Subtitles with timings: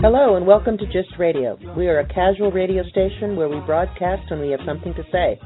[0.00, 1.58] Hello and welcome to GYST Radio.
[1.76, 5.40] We are a casual radio station where we broadcast when we have something to say.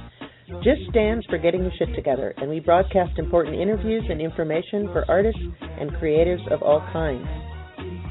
[0.47, 5.11] GYST stands for Getting the Shit Together, and we broadcast important interviews and information for
[5.11, 5.41] artists
[5.81, 7.27] and creatives of all kinds.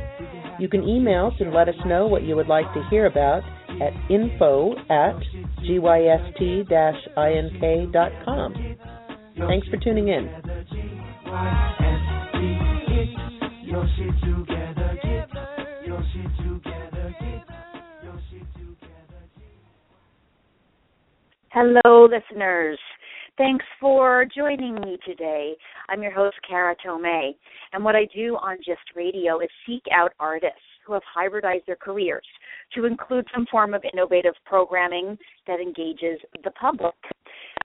[0.64, 3.44] You can email us and let us know what you would like to hear about
[3.82, 5.20] at info at
[5.62, 6.94] gyst-ink.com.
[9.46, 10.30] Thanks for tuning in.
[21.52, 22.80] Hello, listeners.
[23.36, 25.56] Thanks for joining me today.
[25.90, 27.32] I'm your host, Kara Tomei,
[27.72, 31.76] and what I do on GYST Radio is seek out artists who have hybridized their
[31.76, 32.26] careers
[32.76, 35.18] to include some form of innovative programming
[35.48, 36.94] that engages the public.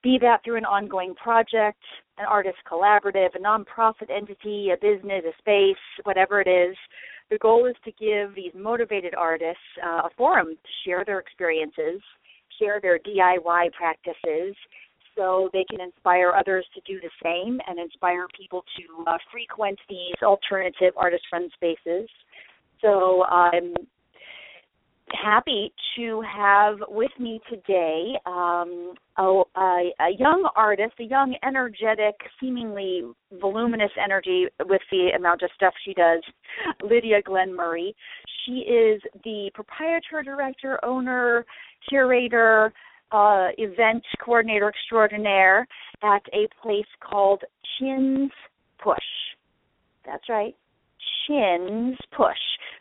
[0.03, 1.83] Be that through an ongoing project,
[2.17, 6.79] an artist collaborative, a nonprofit entity, a business, a space, whatever it is.
[7.31, 12.01] The goal is to give these motivated artists uh, a forum to share their experiences
[12.59, 14.57] share their DIY practices
[15.19, 19.79] so they can inspire others to do the same and inspire people to uh, frequent
[19.89, 22.09] these alternative artist friend spaces.
[22.81, 23.75] So I'm
[25.13, 33.03] happy to have with me today um, a, a, young artist, a young, energetic, seemingly
[33.41, 36.23] voluminous energy with the amount of stuff she does,
[36.83, 37.97] Lydia Glenn Murray.
[38.45, 41.45] She is the proprietor, director, owner,
[41.89, 42.73] curator,
[43.13, 45.67] uh, event coordinator extraordinaire
[46.03, 47.43] at a place called
[47.79, 48.31] Chin's
[48.83, 48.97] Push.
[50.05, 50.55] That's right,
[51.27, 52.37] Chin's Push.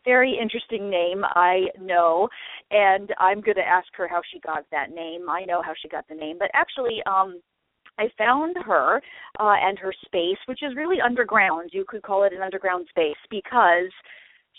[0.06, 2.30] Very interesting name, I know,
[2.72, 5.30] and I'm going to ask her how she got that name.
[5.30, 7.42] I know how she got the name, but actually, um,
[8.00, 9.02] I found her
[9.40, 11.72] uh, and her space, which is really underground.
[11.74, 13.92] You could call it an underground space because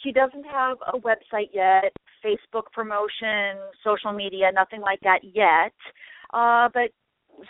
[0.02, 1.92] she doesn't have a website yet,
[2.24, 5.72] Facebook promotion, social media, nothing like that yet.
[6.32, 6.90] Uh, but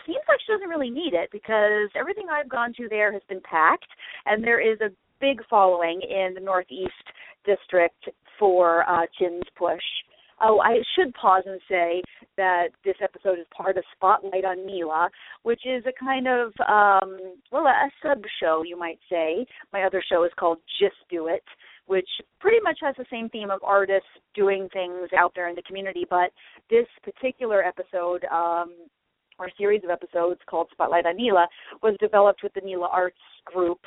[0.06, 3.40] seems like she doesn't really need it because everything I've gone to there has been
[3.40, 3.88] packed,
[4.26, 4.90] and there is a
[5.20, 6.92] big following in the Northeast
[7.44, 8.08] District
[8.38, 9.82] for uh, Chin's Push.
[10.40, 12.00] Oh, I should pause and say
[12.36, 15.10] that this episode is part of Spotlight on NELA,
[15.42, 17.18] which is a kind of um
[17.50, 19.44] well a sub show you might say.
[19.72, 21.42] My other show is called Just Do It,
[21.88, 25.62] which pretty much has the same theme of artists doing things out there in the
[25.62, 26.04] community.
[26.08, 26.30] But
[26.70, 28.74] this particular episode, um,
[29.38, 31.46] or series of episodes called Spotlight on NELA,
[31.82, 33.16] was developed with the NELA Arts
[33.46, 33.80] Group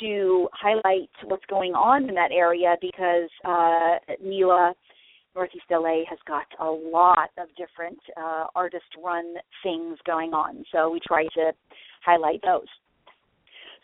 [0.00, 4.74] to highlight what's going on in that area because uh, NELA,
[5.34, 10.62] Northeast LA, has got a lot of different uh, artist run things going on.
[10.72, 11.52] So we try to
[12.04, 12.66] highlight those.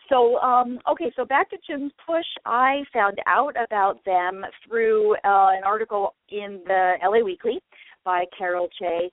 [0.09, 2.25] So, um, okay, so back to Chin's Push.
[2.45, 7.59] I found out about them through uh, an article in the LA Weekly
[8.05, 9.09] by Carol Cheh.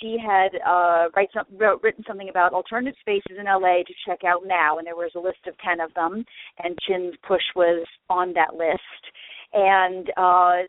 [0.00, 4.24] She had uh, write some, wrote, written something about alternative spaces in LA to check
[4.26, 6.24] out now, and there was a list of 10 of them,
[6.62, 8.82] and Chin's Push was on that list.
[9.52, 10.66] And uh,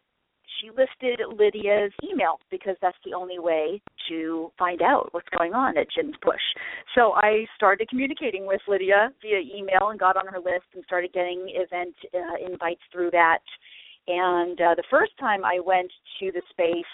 [0.59, 5.77] she listed Lydia's email because that's the only way to find out what's going on
[5.77, 6.41] at Chin's Push.
[6.95, 11.13] So I started communicating with Lydia via email and got on her list and started
[11.13, 13.39] getting event uh, invites through that.
[14.07, 16.85] And uh, the first time I went to the space,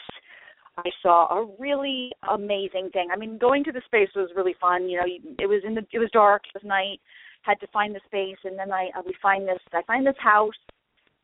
[0.77, 3.09] I saw a really amazing thing.
[3.13, 4.89] I mean, going to the space was really fun.
[4.89, 5.05] You know,
[5.37, 6.99] it was in the it was dark, it was night.
[7.43, 9.59] Had to find the space, and then I uh, we find this.
[9.73, 10.55] I find this house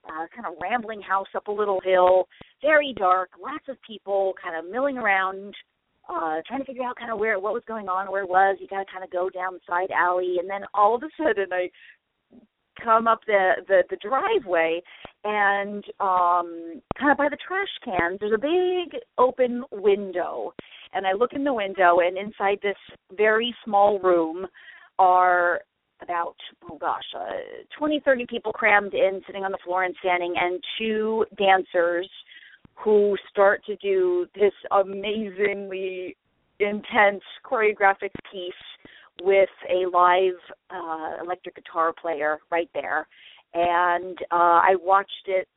[0.05, 2.27] uh, kind of rambling house up a little hill,
[2.61, 5.53] very dark, lots of people kind of milling around,
[6.09, 8.57] uh, trying to figure out kind of where what was going on, where it was.
[8.59, 11.09] You got to kind of go down the side alley, and then all of a
[11.17, 11.69] sudden I
[12.83, 14.81] come up the the, the driveway,
[15.23, 20.53] and um, kind of by the trash cans, there's a big open window,
[20.93, 22.77] and I look in the window, and inside this
[23.15, 24.47] very small room
[24.97, 25.61] are
[26.01, 26.35] about
[26.69, 27.31] oh gosh uh,
[27.77, 32.09] 20 30 people crammed in sitting on the floor and standing and two dancers
[32.75, 36.15] who start to do this amazingly
[36.59, 38.53] intense choreographic piece
[39.21, 43.07] with a live uh electric guitar player right there.
[43.53, 45.47] And uh I watched it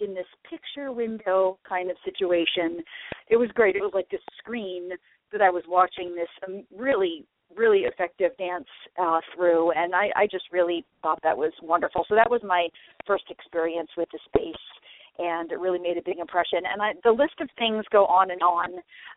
[0.00, 2.82] in this picture window kind of situation.
[3.28, 3.76] It was great.
[3.76, 4.90] It was like this screen
[5.32, 7.24] that I was watching this um, really
[7.56, 8.66] really effective dance
[9.00, 12.04] uh, through, and I, I just really thought that was wonderful.
[12.08, 12.68] So that was my
[13.06, 14.54] first experience with the space,
[15.18, 16.60] and it really made a big impression.
[16.70, 18.70] And I, the list of things go on and on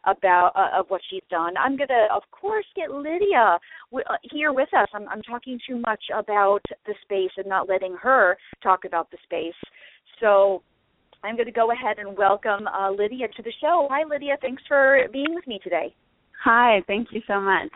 [0.06, 1.56] about uh, of what she's done.
[1.58, 3.58] I'm gonna, of course, get Lydia
[3.92, 4.88] w- uh, here with us.
[4.94, 9.18] I'm, I'm talking too much about the space and not letting her talk about the
[9.24, 9.56] space.
[10.20, 10.62] So
[11.24, 13.88] I'm going to go ahead and welcome uh, Lydia to the show.
[13.92, 14.38] Hi, Lydia.
[14.42, 15.94] Thanks for being with me today.
[16.44, 16.82] Hi.
[16.88, 17.72] Thank you so much.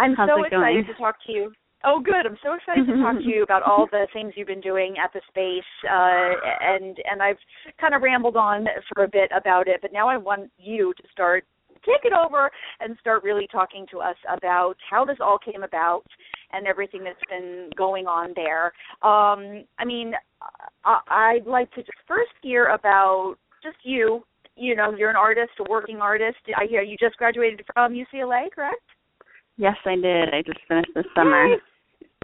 [0.00, 1.52] I'm How's so excited to talk to you.
[1.84, 2.26] Oh, good.
[2.26, 5.12] I'm so excited to talk to you about all the things you've been doing at
[5.12, 7.38] the space, uh, and and I've
[7.80, 11.02] kind of rambled on for a bit about it, but now I want you to
[11.12, 11.44] start
[11.84, 12.50] take it over
[12.80, 16.02] and start really talking to us about how this all came about
[16.52, 18.66] and everything that's been going on there.
[19.02, 20.12] Um, I mean,
[20.84, 24.22] I, I'd like to just first hear about just you.
[24.56, 26.36] You know, you're an artist, a working artist.
[26.54, 28.82] I hear you just graduated from UCLA, correct?
[29.60, 30.32] Yes, I did.
[30.32, 31.46] I just finished this summer.
[31.46, 31.56] Yay,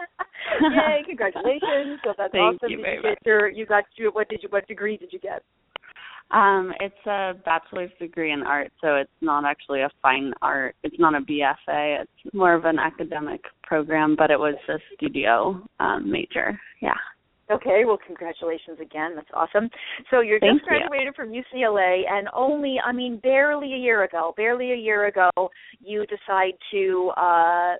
[0.62, 2.00] Yay congratulations!
[2.02, 2.70] So that's Thank awesome.
[2.70, 5.18] you did you get your you got your what did you what degree did you
[5.18, 5.42] get?
[6.30, 10.76] Um, it's a bachelor's degree in art, so it's not actually a fine art.
[10.82, 12.00] It's not a BFA.
[12.02, 16.58] It's more of an academic program, but it was a studio um, major.
[16.80, 16.94] Yeah.
[17.50, 19.12] Okay, well, congratulations again.
[19.14, 19.70] That's awesome.
[20.10, 24.34] So you're Thank just graduated from UCLA, and only, I mean, barely a year ago,
[24.36, 25.30] barely a year ago,
[25.80, 27.74] you decide to uh,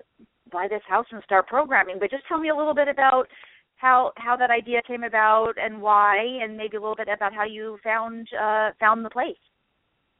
[0.51, 1.97] buy this house and start programming.
[1.99, 3.27] But just tell me a little bit about
[3.75, 7.43] how how that idea came about and why, and maybe a little bit about how
[7.45, 9.35] you found uh, found the place.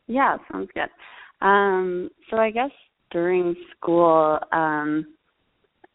[0.08, 0.90] Yeah, sounds good.
[1.46, 2.72] Um, so I guess
[3.12, 5.06] during school, um,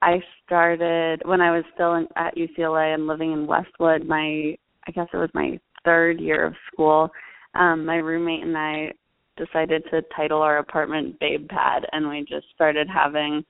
[0.02, 4.06] I started when I was still in, at UCLA and living in Westwood.
[4.06, 4.56] My
[4.86, 7.08] I guess it was my third year of school.
[7.54, 8.92] Um, my roommate and I
[9.36, 13.44] decided to title our apartment Babe Pad, and we just started having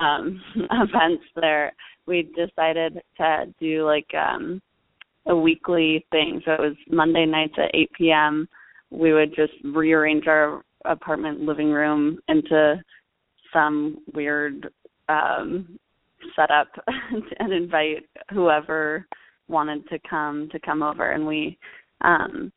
[0.00, 1.72] um events there.
[2.06, 4.60] We decided to do like um
[5.26, 6.42] a weekly thing.
[6.44, 8.46] So it was Monday nights at 8 p.m.
[8.90, 12.76] We would just rearrange our apartment living room into
[13.54, 14.68] some weird
[15.08, 15.78] um
[16.36, 16.68] setup
[17.38, 19.06] and invite whoever
[19.48, 21.58] wanted to come to come over and we
[22.00, 22.50] um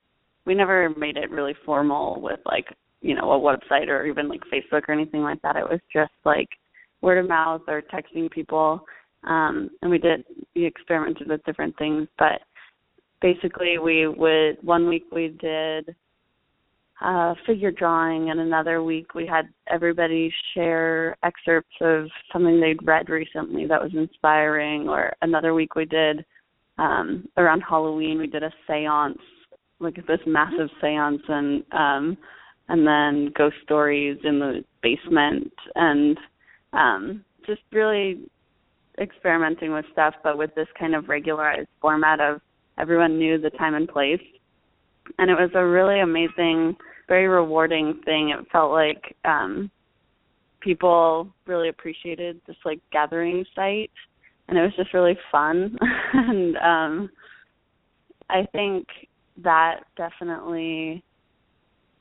[0.45, 2.65] we never made it really formal with like
[3.01, 5.57] you know a website or even like Facebook or anything like that.
[5.57, 6.47] It was just like
[7.01, 8.81] word of mouth or texting people.
[9.23, 10.23] Um and we did
[10.55, 12.41] we experimented with different things, but
[13.21, 15.93] basically we would one week we did
[17.01, 23.09] uh figure drawing and another week we had everybody share excerpts of something they'd read
[23.09, 26.25] recently that was inspiring or another week we did
[26.77, 29.19] um around Halloween we did a séance
[29.79, 32.17] like this massive séance and um
[32.69, 36.17] and then ghost stories in the basement and
[36.73, 38.21] um just really
[38.99, 42.41] experimenting with stuff but with this kind of regularized format of
[42.77, 44.21] everyone knew the time and place.
[45.17, 46.75] And it was a really amazing
[47.07, 49.69] very rewarding thing it felt like um
[50.59, 53.91] people really appreciated this like gathering site
[54.47, 55.77] and it was just really fun
[56.13, 57.09] and um
[58.29, 58.87] i think
[59.41, 61.03] that definitely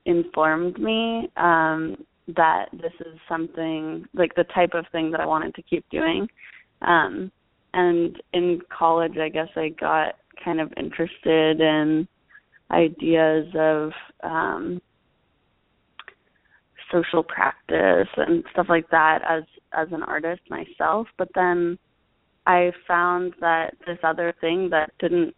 [0.06, 1.96] informed me um
[2.28, 6.28] that this is something like the type of thing that I wanted to keep doing.
[6.82, 7.30] Um
[7.74, 12.06] and in college I guess I got kind of interested in
[12.70, 14.80] ideas of um
[16.92, 21.78] social practice and stuff like that as as an artist myself, but then
[22.46, 25.34] I found that this other thing that didn't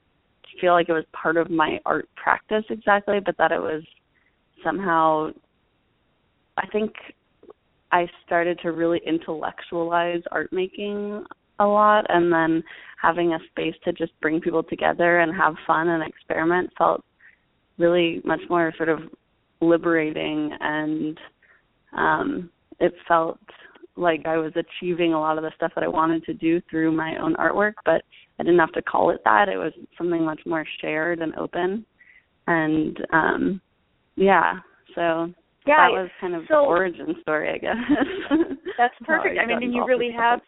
[0.60, 3.82] feel like it was part of my art practice exactly, but that it was
[4.62, 5.30] somehow
[6.56, 6.92] I think
[7.92, 11.24] I started to really intellectualize art making
[11.58, 12.62] a lot and then
[13.00, 17.04] having a space to just bring people together and have fun and experiment felt
[17.78, 19.00] really much more sort of
[19.60, 21.18] liberating and
[21.96, 23.38] um it felt
[23.96, 26.92] like I was achieving a lot of the stuff that I wanted to do through
[26.92, 28.02] my own artwork, but
[28.38, 29.48] I didn't have to call it that.
[29.48, 31.84] It was something much more shared and open.
[32.46, 33.60] And um
[34.16, 34.54] yeah,
[34.94, 35.32] so
[35.66, 37.76] Yeah, that was kind of so- the origin story, I guess.
[38.78, 39.38] That's perfect.
[39.42, 40.40] I mean, and you really have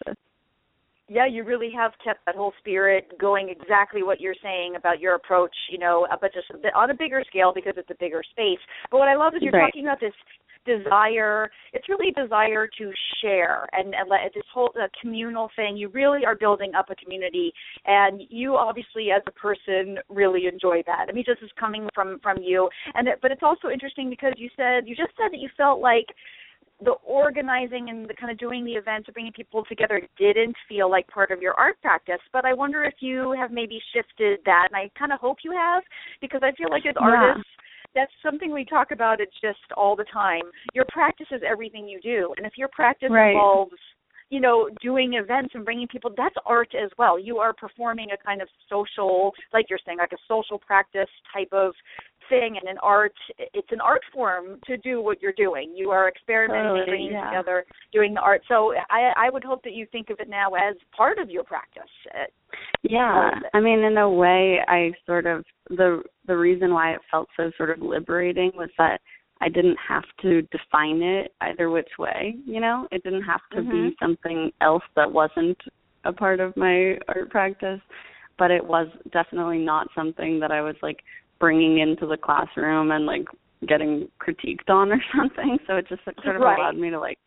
[1.13, 5.17] yeah, you really have kept that whole spirit going exactly what you're saying about your
[5.17, 8.61] approach, you know, but just on a bigger scale because it's a bigger space.
[8.93, 9.67] But what I love is you're Right.
[9.67, 10.13] talking about this
[10.67, 15.89] desire it's really desire to share and, and let this whole uh, communal thing you
[15.89, 17.53] really are building up a community
[17.87, 22.19] and you obviously as a person really enjoy that i mean this is coming from
[22.23, 25.39] from you and it, but it's also interesting because you said you just said that
[25.39, 26.07] you felt like
[26.83, 30.91] the organizing and the kind of doing the events or bringing people together didn't feel
[30.91, 32.21] like part of your art practice.
[32.33, 35.53] But I wonder if you have maybe shifted that, and I kind of hope you
[35.53, 35.83] have,
[36.21, 37.07] because I feel like as Yeah.
[37.07, 37.51] artists,
[37.95, 40.43] that's something we talk about it just all the time.
[40.75, 43.31] Your practice is everything you do, and if your practice Right.
[43.31, 43.77] involves
[44.31, 47.19] you know, doing events and bringing people, that's art as well.
[47.19, 51.49] You are performing a kind of social, like you're saying, like a social practice type
[51.53, 51.75] of
[52.31, 56.09] thing and an art it's an art form to do what you're doing you are
[56.09, 57.27] experimenting Totally, bringing yeah.
[57.27, 60.55] together doing the art so i i would hope that you think of it now
[60.55, 61.91] as part of your practice
[62.83, 63.31] Yeah.
[63.53, 67.51] I mean, in a way, I sort of the the reason why it felt so
[67.57, 69.01] sort of liberating was that
[69.41, 72.37] I didn't have to define it either which way.
[72.45, 73.99] You know, it didn't have to be Mhm.
[73.99, 75.59] something else that wasn't
[76.05, 77.81] a part of my art practice,
[78.39, 81.03] but it was definitely not something that I was like
[81.41, 83.25] bringing into the classroom and like
[83.67, 85.59] getting critiqued on or something.
[85.67, 86.59] So it just like, sort of Right.
[86.59, 87.19] allowed me to like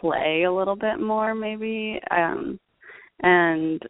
[0.00, 2.00] play a little bit more, maybe.
[2.10, 2.58] Um,
[3.22, 3.82] and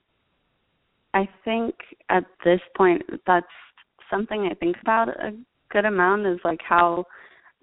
[1.14, 1.74] I think
[2.08, 3.46] at this point that's
[4.10, 5.36] something I think about a
[5.70, 7.04] good amount is like how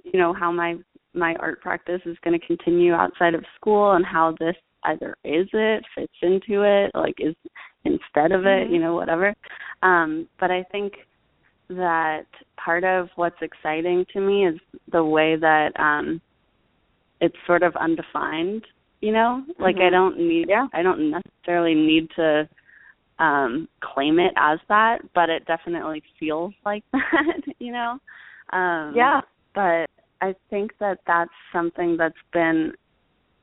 [0.03, 0.75] you know how my
[1.13, 5.47] my art practice is going to continue outside of school and how this either is
[5.53, 7.35] it fits into it like is
[7.83, 8.71] instead of it Mhm.
[8.71, 9.33] you know whatever
[9.81, 10.93] um but I think
[11.69, 12.25] that
[12.63, 14.59] part of what's exciting to me is
[14.91, 16.21] the way that um
[17.19, 18.63] it's sort of undefined
[19.01, 19.91] you know like I Mhm.
[19.91, 20.67] don't need Yeah.
[20.73, 22.47] I don't necessarily need to
[23.19, 27.99] um claim it as that but it definitely feels like that you know
[28.53, 29.21] um yeah
[29.53, 29.87] but
[30.21, 32.73] I think that that's something that's been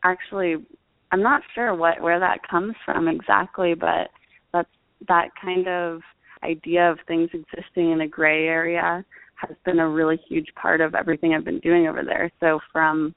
[0.03, 0.65] actually
[1.13, 4.11] I'm not sure what where that comes from exactly but
[4.53, 4.71] that's
[5.09, 6.01] that kind of
[6.45, 9.05] idea of things existing in a gray area
[9.37, 13.15] has been a really huge part of everything I've been doing over there so from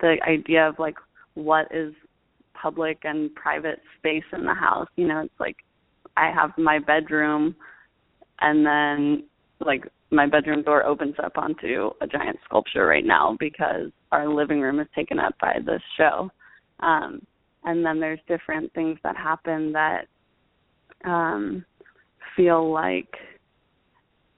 [0.00, 0.96] the idea of like
[1.34, 1.92] what is
[2.54, 5.56] public and private space in the house you know it's like
[6.16, 7.54] I have my bedroom
[8.40, 9.24] and then
[9.64, 14.60] like my bedroom door opens up onto a giant sculpture right now because our living
[14.60, 16.30] room is taken up by this show.
[16.80, 17.22] Um
[17.64, 20.06] and then there's different things that happen that
[21.04, 21.64] um
[22.40, 23.08] feel like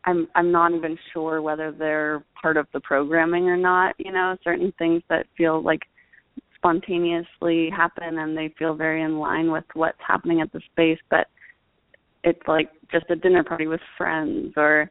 [0.05, 4.37] I'm I'm not even sure whether they're part of the programming or not, you know,
[4.43, 5.83] certain things that feel like
[6.57, 11.29] spontaneously happen and they feel very in line with what's happening at the space, but
[12.25, 14.91] it's like just a dinner party with friends or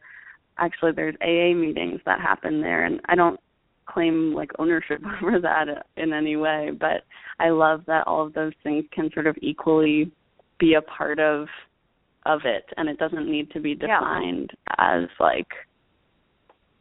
[0.57, 3.39] actually there's AA meetings that happen there and I don't
[3.85, 7.03] claim like ownership over that in any way, but
[7.39, 10.11] I love that all of those things can sort of equally
[10.59, 11.47] be a part of
[12.25, 13.99] of it and it doesn't need to be Yeah.
[13.99, 15.47] defined as like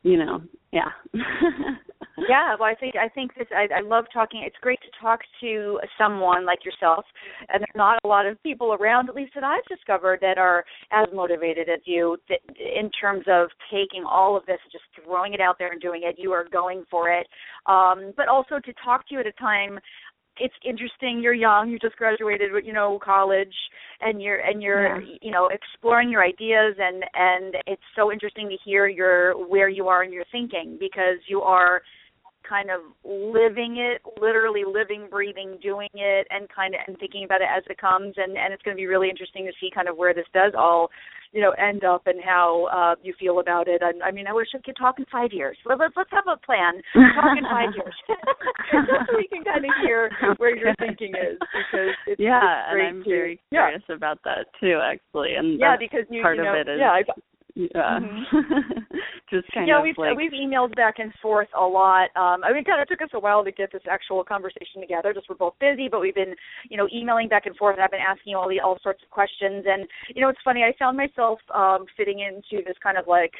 [0.02, 0.40] you know,
[0.72, 0.88] yeah.
[2.28, 5.20] yeah well i think i think this i i love talking it's great to talk
[5.40, 7.04] to someone like yourself
[7.48, 10.64] and there's not a lot of people around at least that i've discovered that are
[10.92, 15.40] as motivated as you that in terms of taking all of this just throwing it
[15.40, 17.26] out there and doing it you are going for it
[17.66, 19.78] um but also to talk to you at a time
[20.40, 23.54] it's interesting you're young you just graduated you know college
[24.00, 25.16] and you're and you're Yeah.
[25.20, 29.88] you know exploring your ideas and and it's so interesting to hear your where you
[29.88, 31.82] are in your thinking because you are
[32.48, 37.40] kind of living it literally living breathing doing it and kind of and thinking about
[37.40, 38.14] it as it comes.
[38.16, 40.52] And and it's going to be really interesting to see kind of where this does
[40.56, 40.90] all
[41.32, 43.82] you know end up and how uh you feel about it.
[43.82, 45.56] And i mean i wish we could talk in five years.
[45.64, 46.82] Let- let's let's have a plan.
[46.94, 47.94] Talk in five years.
[48.72, 52.72] Just so we can kind of hear where your thinking is because it's yeah, it's
[52.72, 53.70] great and I'm to, very yeah.
[53.70, 55.34] curious about that too, actually.
[55.34, 57.10] And yeah because you, part you know of it is yeah I've,
[57.74, 58.24] yeah, Mhm.
[59.30, 62.08] just kind yeah, of we've like we've emailed back and forth a lot.
[62.16, 64.80] Um, I mean, it kind of took us a while to get this actual conversation
[64.80, 65.12] together.
[65.12, 66.34] Just we're both busy, but we've been,
[66.68, 67.74] you know, emailing back and forth.
[67.76, 70.62] And I've been asking all the all sorts of questions, and you know, it's funny.
[70.62, 73.32] I found myself um, fitting into this kind of like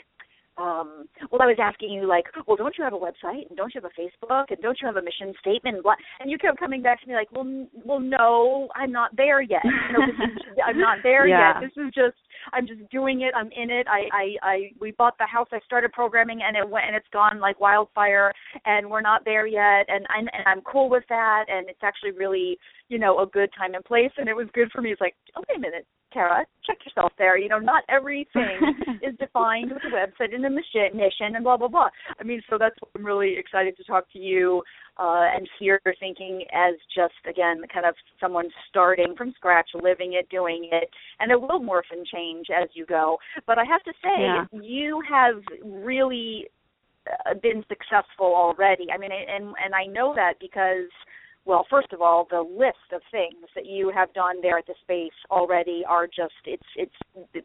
[0.58, 3.72] um well I was asking you like, well don't you have a website and don't
[3.74, 6.36] you have a Facebook and don't you have a mission statement and what and you
[6.38, 9.62] kept coming back to me like, Well n- well no, I'm not there yet.
[9.64, 11.60] You know, this is, I'm not there Yeah.
[11.60, 11.70] yet.
[11.70, 12.16] This is just
[12.52, 13.32] I'm just doing it.
[13.34, 13.86] I'm in it.
[13.88, 15.48] I, I, I, we bought the house.
[15.52, 18.32] I started programming, and it went, and it's gone like wildfire.
[18.64, 19.86] And we're not there yet.
[19.88, 21.46] And I'm, and I'm cool with that.
[21.48, 24.12] And it's actually really, you know, a good time and place.
[24.16, 24.92] And it was good for me.
[24.92, 27.38] It's like, oh, wait a minute, Kara, check yourself there.
[27.38, 28.58] You know, not everything
[29.02, 31.88] is defined with a website and a mission, mission, and blah blah blah.
[32.18, 34.62] I mean, so that's what I'm really excited to talk to you
[35.00, 40.28] uh, and here thinking as just again kind of someone starting from scratch, living it,
[40.28, 40.88] doing it,
[41.18, 43.16] and it will morph and change as you go.
[43.46, 44.44] But I have to say, Yeah.
[44.52, 46.48] you have really
[47.08, 48.86] uh, been successful already.
[48.92, 50.90] I mean, and and I know that because
[51.46, 54.74] well, first of all, the list of things that you have done there at the
[54.82, 57.44] space already are just it's it's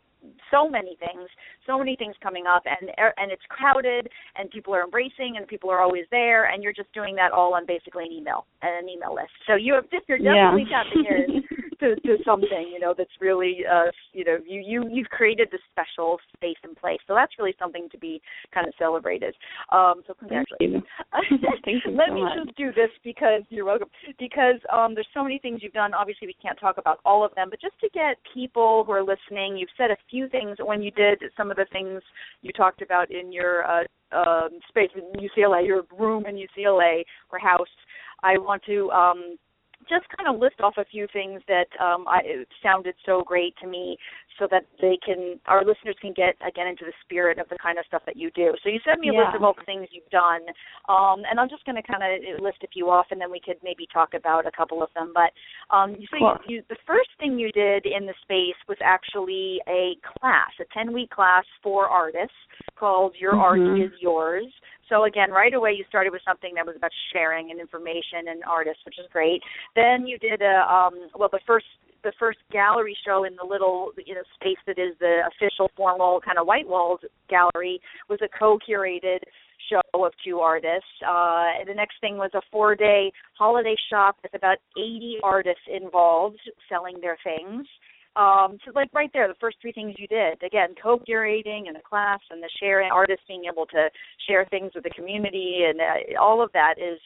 [0.51, 1.29] so many things,
[1.65, 5.47] so many things coming up, and er, and it's crowded, and people are embracing, and
[5.47, 8.83] people are always there, and you're just doing that all on basically an email and
[8.83, 9.31] an email list.
[9.47, 10.83] So you have you're definitely yeah.
[10.83, 11.43] tapping in
[11.79, 15.61] to, to something you know that's really uh you know you you you've created this
[15.71, 16.99] special space and place.
[17.07, 18.21] So that's really something to be
[18.53, 19.35] kind of celebrated.
[19.71, 20.83] Um, so congratulations.
[21.11, 21.37] Thank you.
[21.65, 22.37] Thank you Let so me much.
[22.45, 23.89] just do this because you're welcome.
[24.19, 25.93] Because um, there's so many things you've done.
[25.93, 29.03] Obviously, we can't talk about all of them, but just to get people who are
[29.03, 32.01] listening, you've said a few things when you did some of the things
[32.41, 37.39] you talked about in your uh, um, space in UCLA, your room in UCLA or
[37.39, 37.67] house.
[38.23, 39.37] I want to um,
[39.89, 43.67] just kind of list off a few things that um, I, sounded so great to
[43.67, 43.97] me
[44.39, 47.79] so that they can our listeners can get again into the spirit of the kind
[47.79, 48.53] of stuff that you do.
[48.63, 49.25] So you sent me a yeah.
[49.25, 50.41] list of all the things you've done,
[50.89, 53.39] um, and I'm just going to kind of list a few off, and then we
[53.39, 55.13] could maybe talk about a couple of them.
[55.13, 55.31] But
[55.75, 56.37] um, so cool.
[56.47, 60.65] you, you, the first thing you did in the space was actually a class, a
[60.73, 62.35] 10 week class for artists
[62.77, 63.75] called Your mm-hmm.
[63.75, 64.51] Art Is Yours.
[64.89, 68.43] So again, right away you started with something that was about sharing and information and
[68.43, 69.41] artists, which is great.
[69.75, 71.65] Then you did a um, well, the first
[72.05, 76.21] the first gallery show in the little you know space that is the official formal
[76.23, 79.19] kind of white walls gallery was a co-curated
[79.69, 80.87] show of two artists.
[81.01, 86.39] Uh, the next thing was a four day holiday shop with about 80 artists involved
[86.69, 87.65] selling their things.
[88.15, 91.81] Um, so like right there, the first three things you did, again, co-curating and the
[91.87, 93.89] class and the sharing, artists being able to
[94.29, 96.99] share things with the community and uh, all of that is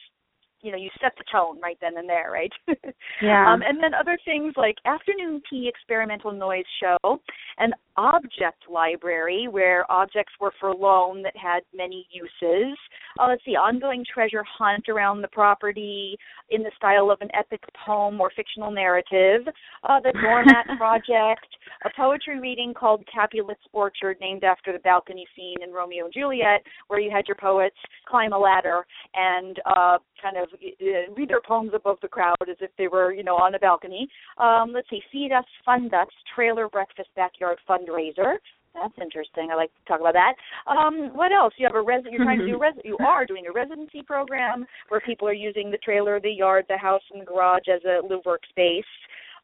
[0.62, 2.52] you know you set the tone right then and there right?
[3.22, 3.52] Yeah.
[3.52, 7.20] Um, and then other things like afternoon tea experimental noise show
[7.58, 12.78] an object library where objects were for loan that had many uses
[13.18, 16.16] uh, let's see ongoing treasure hunt around the property
[16.50, 19.42] in the style of an epic poem or fictional narrative
[19.84, 21.46] uh, the doormat project
[21.84, 26.62] a poetry reading called Capulet's Orchard, named after the balcony scene in Romeo and Juliet,
[26.88, 31.40] where you had your poets climb a ladder and uh, kind of uh, read their
[31.40, 34.08] poems above the crowd as if they were, you know, on a balcony.
[34.38, 38.36] Um, let's see, Feed Us, Fund Us, Trailer Breakfast Backyard Fundraiser.
[38.74, 39.48] That's interesting.
[39.50, 40.34] I like to talk about that.
[40.70, 41.54] Um, what else?
[41.58, 42.04] You have a res.
[42.10, 42.74] You're trying to do res.
[42.84, 46.78] You are doing a residency program where people are using the trailer, the yard, the
[46.78, 48.82] house, and the garage as a live workspace.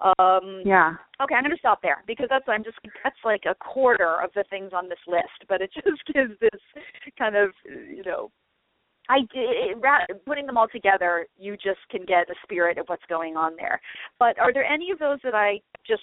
[0.01, 0.95] Um, yeah.
[1.23, 4.31] Okay, I'm going to stop there because that's I'm just that's like a quarter of
[4.35, 6.61] the things on this list, but it just gives this
[7.19, 8.31] kind of you know
[9.09, 9.81] I did
[10.27, 13.81] putting them all together, you just can get a spirit of what's going on there.
[14.19, 16.03] But are there any of those that I just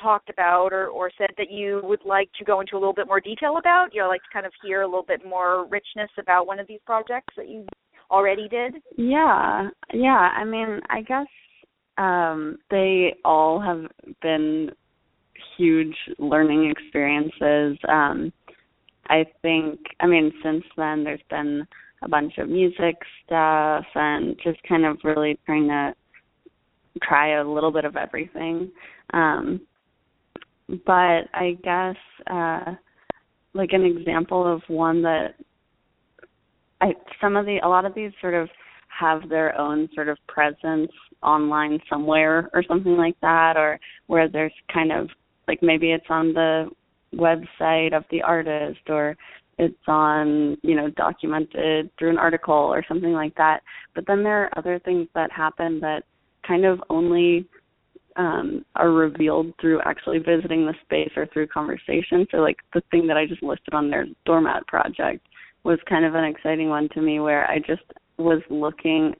[0.00, 3.06] talked about or, or said that you would like to go into a little bit
[3.06, 3.88] more detail about?
[3.92, 6.66] You know, like to kind of hear a little bit more richness about one of
[6.66, 7.66] these projects that you
[8.12, 8.74] already did?
[8.96, 9.68] Yeah.
[9.92, 10.30] Yeah.
[10.36, 11.26] I mean, I guess
[11.98, 13.84] um they all have
[14.22, 14.70] been
[15.56, 17.78] huge learning experiences.
[17.88, 18.32] Um
[19.08, 21.66] I think I mean since then there's been
[22.02, 25.94] a bunch of music stuff and just kind of really trying to
[27.02, 28.70] try a little bit of everything.
[29.12, 29.60] Um
[30.86, 31.96] but I guess
[32.30, 32.74] uh
[33.54, 35.34] like an example of one that
[36.80, 38.48] I some of the a lot of these sort of
[38.88, 40.90] have their own sort of presence
[41.22, 45.08] online somewhere or something like that or where there's kind of
[45.48, 46.70] like maybe it's on the
[47.14, 49.16] website of the artist or
[49.58, 53.62] it's on you know documented through an article or something like that.
[53.94, 56.04] But then there are other things that happen that
[56.46, 57.46] kind of only
[58.16, 62.26] um are revealed through actually visiting the space or through conversation.
[62.30, 65.26] So like the thing that i just listed on their doormat project
[65.64, 67.82] was kind of an exciting one to me where i just
[68.18, 69.14] was looking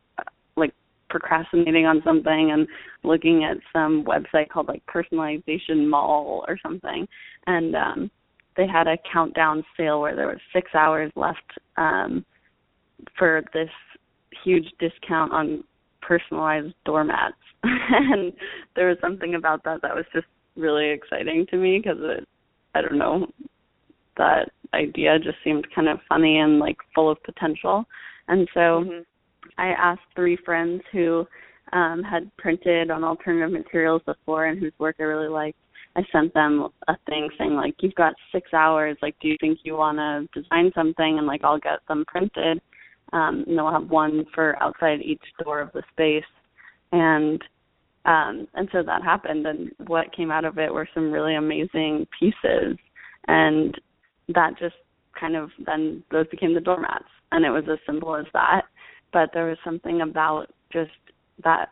[0.56, 0.72] like
[1.08, 2.66] procrastinating on something and
[3.04, 7.06] looking at some website called like personalization mall or something.
[7.46, 8.10] And um
[8.56, 12.24] they had a countdown sale where there was six hours left um
[13.18, 13.70] for this
[14.44, 15.64] huge discount on
[16.12, 18.32] personalized doormats and
[18.76, 22.28] there was something about that that was just really exciting to me because it
[22.74, 23.26] i don't know
[24.16, 27.84] that idea just seemed kind of funny and like full of potential
[28.28, 29.00] and so mm-hmm.
[29.58, 31.26] I asked three friends who
[31.72, 35.58] um had printed on alternative materials before and whose work I really liked.
[35.94, 39.58] I sent them a thing saying like you've got 6 hours like do you think
[39.62, 42.60] you want to design something and like I'll get them printed.
[43.12, 46.24] Um and they'll have one for outside each door of the space.
[46.92, 47.42] And
[48.04, 49.46] um and so that happened.
[49.46, 52.76] And what came out of it were some really amazing pieces.
[53.28, 53.78] And
[54.28, 54.76] that just
[55.18, 57.04] kind of then those became the doormats.
[57.32, 58.62] And it was as simple as that.
[59.12, 60.90] But there was something about just
[61.44, 61.70] that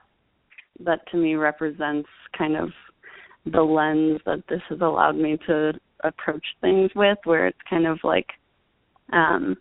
[0.84, 2.70] that to me represents kind of
[3.46, 5.72] the lens that this has allowed me to
[6.04, 8.28] approach things with where it's kind of like
[9.12, 9.56] um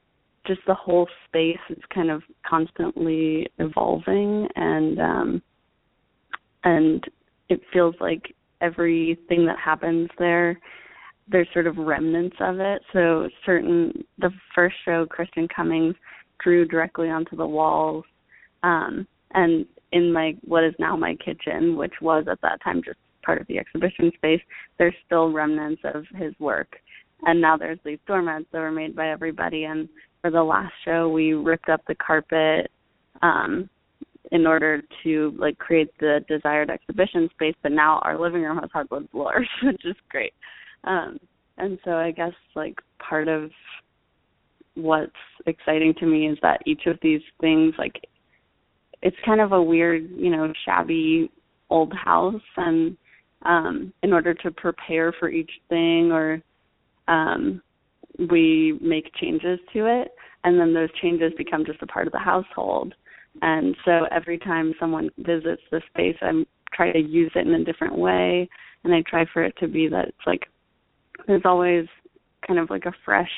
[0.50, 5.42] just the whole space is kind of constantly evolving and um
[6.64, 7.06] and
[7.50, 10.60] it feels like everything that happens there
[11.32, 12.82] there's sort of remnants of it.
[12.92, 15.96] So certain the first show Kristen Cummings
[16.44, 18.04] drew directly onto the walls
[18.64, 22.98] um and in my what is now my kitchen which was at that time just
[23.24, 24.42] part of the exhibition space
[24.80, 26.76] there's still remnants of his work.
[27.24, 29.90] And now there's these doormats that were made by everybody and
[30.22, 32.72] for the last show we ripped up the carpet
[33.22, 33.70] um
[34.32, 38.70] in order to like create the desired exhibition space but now our living room has
[38.72, 40.34] hardwood floors which is great.
[40.84, 41.20] Um
[41.58, 43.50] and so i guess like part of
[44.76, 45.12] what's
[45.46, 47.96] exciting to me is that each of these things like
[49.02, 51.30] it's kind of a weird you know shabby
[51.70, 52.98] old house and
[53.44, 56.42] um in order to prepare for each thing or
[57.08, 57.62] um
[58.32, 60.12] we make changes to it
[60.44, 62.94] and then those changes become just a part of the household.
[63.42, 67.64] And so every time someone visits the space i'm try to use it in a
[67.64, 68.48] different way
[68.84, 70.48] and i try for it to be that it's like
[71.28, 71.86] there's always
[72.46, 73.32] kind of like a fresh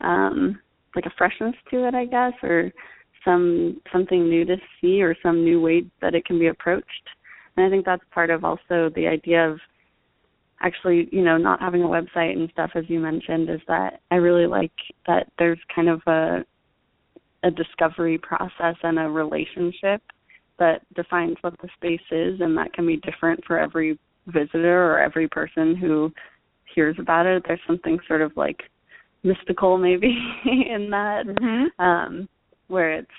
[0.00, 0.58] um
[0.96, 2.72] like a freshness to it i guess or
[3.24, 7.08] some something new to see or some new way that it can be approached.
[7.56, 9.58] And i think that's part of also the idea of
[10.60, 14.16] actually you know not having a website and stuff as you mentioned is that i
[14.16, 14.72] really like
[15.06, 16.44] that there's kind of a
[17.42, 20.00] a discovery process and a relationship
[20.58, 24.98] that defines what the space is and that can be different for every visitor or
[24.98, 26.10] every person who
[26.74, 28.62] hears about it there's something sort of like
[29.22, 31.82] mystical maybe in that mm-hmm.
[31.82, 32.28] um
[32.68, 33.10] where it's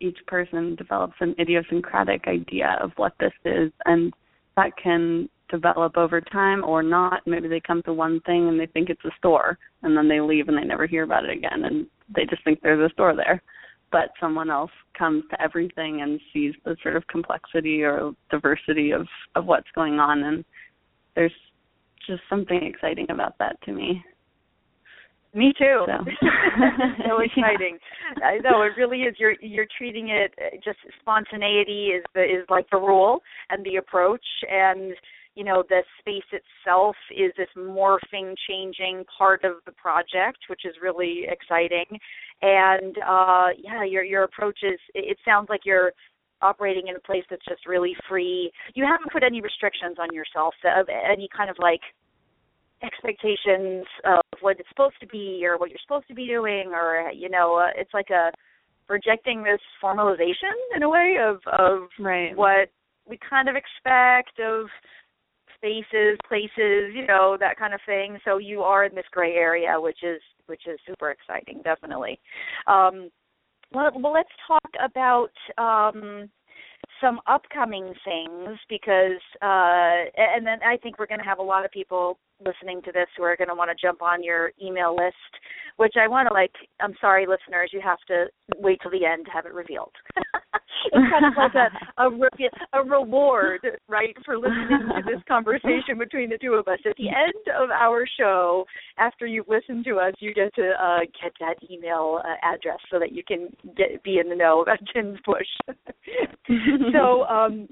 [0.00, 4.12] each person develops an idiosyncratic idea of what this is and
[4.56, 8.66] that can develop over time or not maybe they come to one thing and they
[8.66, 11.64] think it's a store and then they leave and they never hear about it again
[11.64, 13.42] and they just think there's a store there
[13.92, 19.06] but someone else comes to everything and sees the sort of complexity or diversity of
[19.34, 20.44] of what's going on and
[21.14, 21.32] there's
[22.06, 24.02] just something exciting about that to me
[25.36, 25.84] me too.
[25.86, 25.92] So,
[27.06, 27.78] so exciting.
[28.18, 28.26] Yeah.
[28.26, 29.14] I know it really is.
[29.18, 33.76] You're you're treating it uh, just spontaneity is the is like the rule and the
[33.76, 34.94] approach, and
[35.36, 40.74] you know the space itself is this morphing, changing part of the project, which is
[40.82, 41.86] really exciting.
[42.42, 44.80] And uh yeah, your your approach is.
[44.94, 45.92] It sounds like you're
[46.42, 48.50] operating in a place that's just really free.
[48.74, 51.80] You haven't put any restrictions on yourself, of any kind of like
[52.82, 57.10] expectations of what it's supposed to be or what you're supposed to be doing or
[57.14, 58.30] you know uh, it's like a
[58.88, 62.36] rejecting this formalization in a way of of right.
[62.36, 62.68] what
[63.08, 64.66] we kind of expect of
[65.56, 69.74] spaces places you know that kind of thing so you are in this gray area
[69.76, 72.18] which is which is super exciting definitely
[72.66, 73.10] um
[73.72, 76.28] well, well let's talk about um
[77.00, 81.64] some upcoming things because uh and then I think we're going to have a lot
[81.64, 84.94] of people listening to this who are going to want to jump on your email
[84.94, 85.14] list,
[85.76, 86.52] which I want to like.
[86.80, 88.26] I'm sorry, listeners, you have to
[88.58, 89.92] wait till the end to have it revealed.
[90.92, 91.68] it's kind of like a,
[92.02, 96.78] a a reward, right, for listening to this conversation between the two of us.
[96.84, 98.64] At the end of our show,
[98.98, 102.98] after you've listened to us, you get to uh, get that email uh, address so
[102.98, 105.46] that you can get be in the know about Chin's Push.
[106.92, 107.24] so.
[107.24, 107.68] um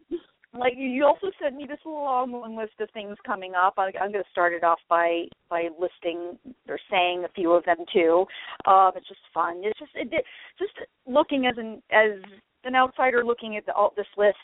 [0.56, 3.74] like you also sent me this long, long list of things coming up.
[3.76, 7.64] I, I'm going to start it off by by listing or saying a few of
[7.64, 8.24] them too.
[8.66, 9.62] Um, it's just fun.
[9.64, 10.24] It's just it,
[10.58, 10.72] just
[11.06, 12.20] looking as an as
[12.64, 14.38] an outsider looking at the, all this list,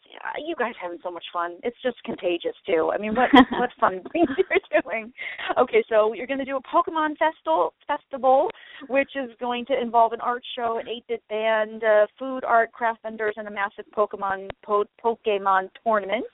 [0.44, 1.56] you guys having so much fun.
[1.62, 2.90] It's just contagious too.
[2.94, 5.12] I mean, what what fun things you're doing.
[5.58, 8.50] Okay, so you're going to do a Pokemon festival, festival,
[8.88, 13.02] which is going to involve an art show, an eight-bit band, uh, food, art, craft
[13.02, 16.26] vendors, and a massive Pokemon po- Pokemon tournament.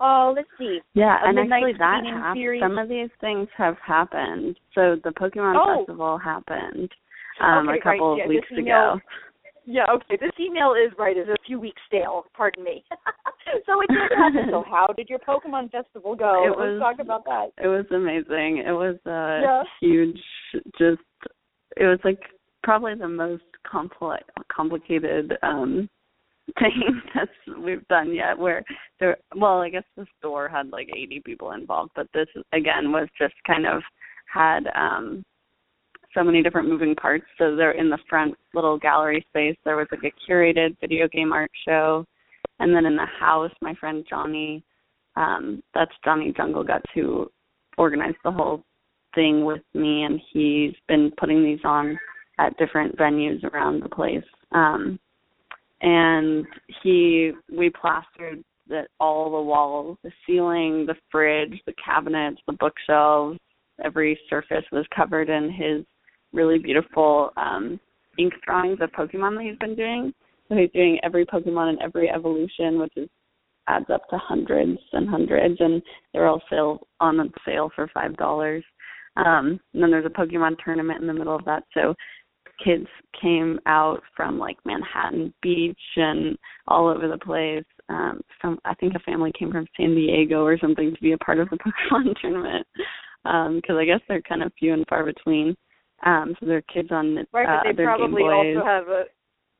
[0.00, 0.80] Uh, let's see.
[0.94, 2.60] Yeah, and actually that happened.
[2.60, 4.58] Some of these things have happened.
[4.74, 5.80] So the Pokemon oh.
[5.80, 6.90] festival happened
[7.40, 8.24] um, okay, a couple right.
[8.24, 9.00] of yeah, weeks ago.
[9.64, 10.18] Yeah, okay.
[10.20, 12.84] This email is right, is a few weeks stale, pardon me.
[13.66, 14.48] so it did happen.
[14.50, 16.44] So how did your Pokemon festival go?
[16.46, 17.50] It Let's talk about that.
[17.62, 18.64] It was amazing.
[18.66, 19.62] It was a yeah.
[19.80, 20.18] huge
[20.78, 21.00] just
[21.76, 22.20] it was like
[22.62, 25.88] probably the most complex complicated um
[26.58, 27.30] thing that's
[27.62, 28.64] we've done yet where
[28.98, 33.08] there well i guess the store had like 80 people involved but this again was
[33.18, 33.80] just kind of
[34.32, 35.24] had um
[36.14, 37.24] so many different moving parts.
[37.38, 39.56] So they're in the front little gallery space.
[39.64, 42.06] There was like a curated video game art show,
[42.58, 44.62] and then in the house, my friend Johnny,
[45.16, 47.30] um, that's Johnny Jungle Guts who
[47.78, 48.62] organized the whole
[49.14, 51.98] thing with me, and he's been putting these on
[52.38, 54.24] at different venues around the place.
[54.52, 54.98] Um,
[55.80, 56.46] and
[56.82, 63.38] he we plastered that all the walls, the ceiling, the fridge, the cabinets, the bookshelves,
[63.84, 65.84] every surface was covered in his
[66.32, 67.78] really beautiful um
[68.18, 70.12] ink drawings of Pokemon that he's been doing.
[70.48, 73.08] So he's doing every Pokemon and every evolution, which is
[73.68, 75.80] adds up to hundreds and hundreds, and
[76.12, 78.64] they're all sale on sale for five dollars.
[79.16, 81.94] Um, and then there's a Pokemon tournament in the middle of that, so
[82.64, 82.86] kids
[83.20, 87.64] came out from like Manhattan Beach and all over the place.
[87.88, 91.18] Um, some I think a family came from San Diego or something to be a
[91.18, 91.56] part of the
[91.92, 92.66] Pokemon tournament
[93.24, 95.56] because um, I guess they're kind of few and far between.
[96.04, 99.04] Um, so there are kids on right, uh, but they probably also have a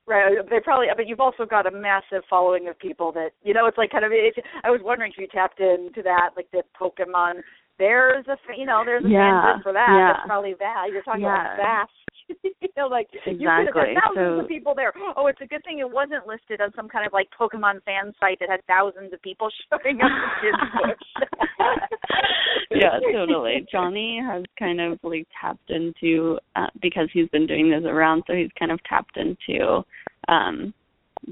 [0.04, 0.88] Right, they probably.
[0.96, 3.66] But you've also got a massive following of people that you know.
[3.66, 4.10] It's like kind of.
[4.12, 7.38] It's, I was wondering if you tapped into that, like the Pokemon.
[7.78, 9.86] There's a, you know, there's a yeah, fan for that.
[9.88, 10.12] Yeah.
[10.12, 10.90] That's probably that.
[10.90, 11.54] You're talking yeah.
[11.54, 12.02] about vast
[12.42, 13.38] you know, like exactly.
[13.38, 14.92] you could have had thousands so, of people there.
[15.16, 18.12] Oh, it's a good thing it wasn't listed on some kind of like Pokemon fan
[18.20, 20.48] site that had thousands of people showing up to
[22.82, 23.66] yeah, totally.
[23.70, 28.34] Johnny has kind of like tapped into uh, because he's been doing this around, so
[28.34, 29.82] he's kind of tapped into
[30.28, 30.72] um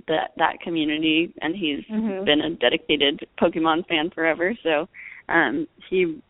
[0.06, 2.24] that that community and he's mm-hmm.
[2.24, 4.54] been a dedicated Pokemon fan forever.
[4.62, 4.88] So
[5.28, 6.20] um he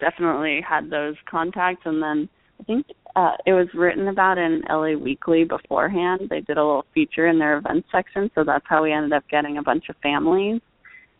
[0.00, 2.28] definitely had those contacts and then
[2.60, 6.28] I think uh, it was written about in LA Weekly beforehand.
[6.30, 9.24] They did a little feature in their events section, so that's how we ended up
[9.28, 10.60] getting a bunch of families.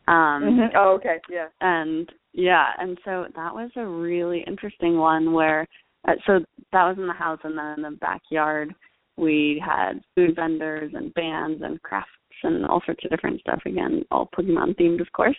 [0.06, 0.76] Um, mm-hmm.
[0.76, 1.48] Oh, okay, yeah.
[1.61, 5.66] And yeah, and so that was a really interesting one where,
[6.06, 6.40] uh, so
[6.72, 8.74] that was in the house, and then in the backyard
[9.16, 12.10] we had food vendors and bands and crafts
[12.44, 13.60] and all sorts of different stuff.
[13.66, 15.36] Again, all Pokemon themed, of course.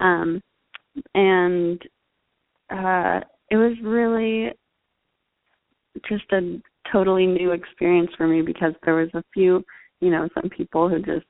[0.00, 0.42] Um,
[1.14, 1.80] and
[2.70, 3.20] uh,
[3.50, 4.52] it was really
[6.08, 6.60] just a
[6.92, 9.64] totally new experience for me because there was a few,
[10.00, 11.26] you know, some people who just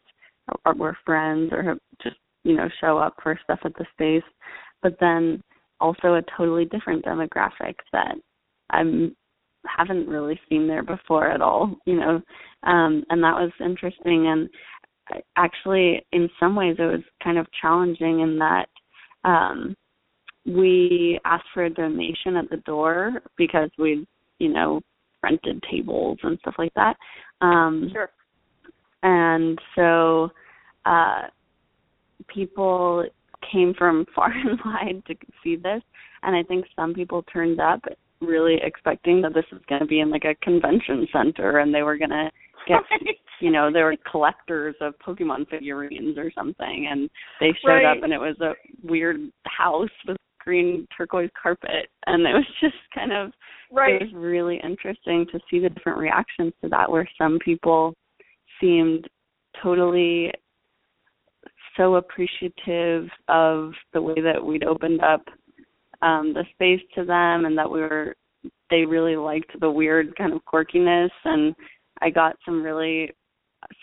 [0.76, 4.28] were friends or have just, you know, show up for stuff at the space,
[4.84, 5.42] but then
[5.80, 8.14] also a totally different demographic that
[8.70, 9.16] I'm
[9.66, 12.20] haven't really seen there before at all, you know.
[12.62, 14.48] Um and that was interesting and
[15.36, 18.68] actually in some ways it was kind of challenging in that
[19.24, 19.74] um
[20.46, 24.06] we asked for a donation at the door because we'd
[24.38, 24.80] you know,
[25.22, 26.96] rented tables and stuff like that.
[27.40, 28.10] Um sure.
[29.02, 30.30] And so
[30.84, 31.22] uh
[32.28, 33.04] people
[33.50, 35.82] came from far and wide to see this
[36.22, 37.82] and I think some people turned up
[38.20, 41.82] really expecting that this was going to be in like a convention center and they
[41.82, 42.30] were going to
[42.66, 42.80] get
[43.40, 47.96] you know they were collectors of pokemon figurines or something and they showed right.
[47.96, 48.52] up and it was a
[48.86, 53.32] weird house with green turquoise carpet and it was just kind of
[53.72, 53.94] right.
[53.94, 57.94] it was really interesting to see the different reactions to that where some people
[58.60, 59.08] seemed
[59.62, 60.30] totally
[61.76, 65.22] so appreciative of the way that we'd opened up
[66.02, 68.14] um the space to them and that we were
[68.70, 71.54] they really liked the weird kind of quirkiness and
[72.00, 73.10] I got some really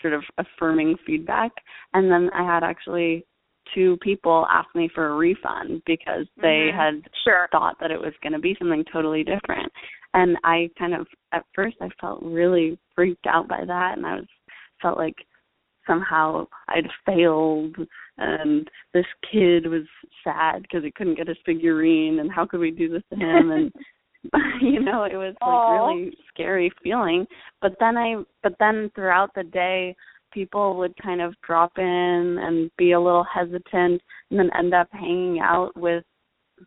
[0.00, 1.50] sort of affirming feedback
[1.94, 3.24] and then I had actually
[3.74, 6.78] two people asked me for a refund because they mm-hmm.
[6.78, 7.48] had sure.
[7.52, 9.70] thought that it was going to be something totally different.
[10.14, 14.16] And I kind of at first I felt really freaked out by that and I
[14.16, 14.26] was
[14.80, 15.16] felt like
[15.86, 17.76] somehow I'd failed
[18.18, 19.86] and this kid was
[20.22, 23.50] sad because he couldn't get his figurine and how could we do this to him?
[23.50, 23.72] And
[24.60, 25.88] you know it was like Aww.
[25.88, 27.26] really scary feeling.
[27.60, 29.96] But then I but then throughout the day
[30.32, 34.88] people would kind of drop in and be a little hesitant and then end up
[34.92, 36.04] hanging out with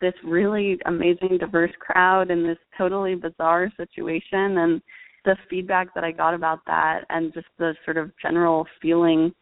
[0.01, 4.57] this really amazing diverse crowd in this totally bizarre situation.
[4.57, 4.81] And
[5.25, 9.33] the feedback that I got about that and just the sort of general feeling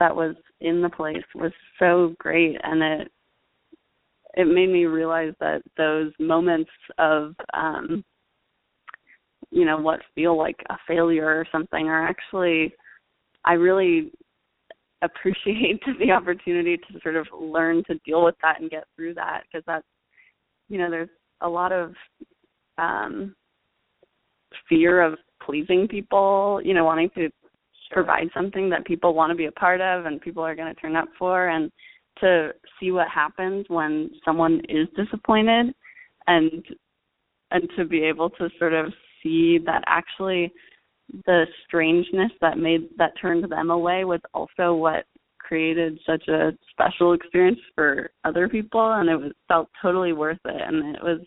[0.00, 2.56] that was in the place was so great.
[2.62, 3.12] And it
[4.34, 8.04] it made me realize that those moments of um
[9.50, 12.72] you know what feel like a failure or something are actually
[13.44, 14.10] I really
[15.02, 19.42] appreciate the opportunity to sort of learn to deal with that and get through that
[19.42, 19.86] because that's
[20.68, 21.10] you know there's
[21.42, 21.92] a lot of
[22.78, 23.34] um
[24.68, 27.28] fear of pleasing people you know wanting to
[27.90, 30.80] provide something that people want to be a part of and people are going to
[30.80, 31.70] turn up for and
[32.20, 35.74] to see what happens when someone is disappointed
[36.26, 36.64] and
[37.50, 38.86] and to be able to sort of
[39.22, 40.52] see that actually
[41.26, 45.04] the strangeness that made that turned them away was also what
[45.38, 50.62] created such a special experience for other people and it was felt totally worth it
[50.66, 51.20] and it was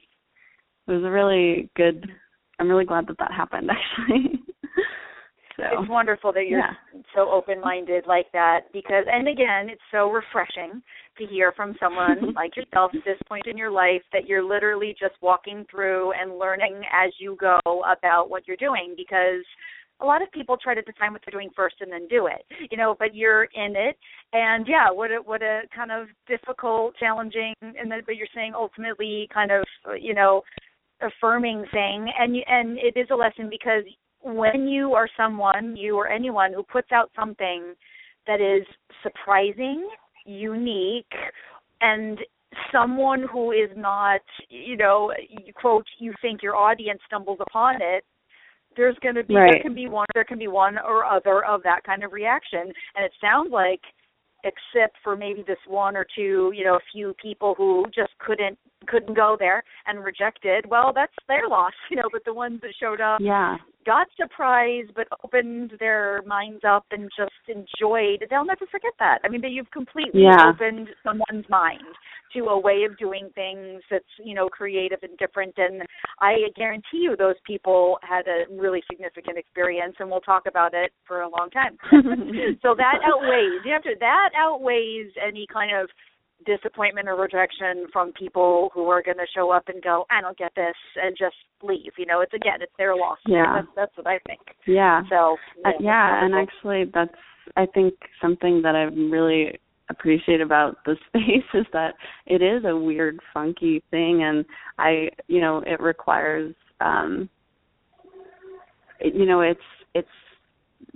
[0.88, 2.10] it was a really good
[2.60, 3.70] i'm really glad that that happened
[4.10, 4.39] actually
[5.58, 6.74] so it's wonderful that you're yeah.
[7.15, 10.82] so open minded like that because and again it's so refreshing
[11.18, 14.96] to hear from someone like yourself at this point in your life that you're literally
[15.00, 19.44] just walking through and learning as you go about what you're doing because
[20.02, 22.46] a lot of people try to define what they're doing first and then do it
[22.70, 23.98] you know but you're in it
[24.34, 28.52] and yeah what a what a kind of difficult challenging and then but you're saying
[28.54, 29.63] ultimately kind of
[30.00, 30.41] you know
[31.01, 33.84] affirming thing and you, and it is a lesson because
[34.21, 37.73] when you are someone you or anyone who puts out something
[38.27, 38.65] that is
[39.03, 39.88] surprising
[40.25, 41.12] unique
[41.81, 42.19] and
[42.71, 45.12] someone who is not you know
[45.55, 48.03] quote you think your audience stumbles upon it
[48.77, 49.51] there's going to be right.
[49.53, 52.62] there can be one there can be one or other of that kind of reaction
[52.95, 53.81] and it sounds like
[54.43, 58.58] except for maybe this one or two you know a few people who just couldn't
[58.88, 62.71] couldn't go there and rejected well that's their loss you know but the ones that
[62.79, 63.55] showed up yeah.
[63.85, 68.25] got surprised but opened their minds up and just enjoyed.
[68.29, 69.19] They'll never forget that.
[69.23, 70.49] I mean that you've completely yeah.
[70.49, 71.81] opened someone's mind
[72.33, 75.81] to a way of doing things that's you know creative and different and
[76.19, 80.91] i guarantee you those people had a really significant experience and we'll talk about it
[81.07, 81.77] for a long time.
[82.61, 85.89] So that outweighs you have to that outweighs any kind of
[86.45, 90.38] disappointment or rejection from people who are going to show up and go, I don't
[90.38, 91.91] get this, and just leave.
[91.98, 93.17] You know, it's again, it's their loss.
[93.28, 94.41] Yeah, that's, that's what I think.
[94.67, 95.02] Yeah.
[95.10, 97.15] So yeah, uh, yeah and actually, that's
[97.56, 101.93] I think something that I really appreciate about the space is that
[102.26, 104.45] it is a weird, funky thing, and
[104.78, 107.30] I, you know, it requires, um,
[109.00, 109.60] it, you know, it's
[109.93, 110.08] it's